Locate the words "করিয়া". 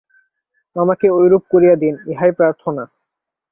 1.51-1.75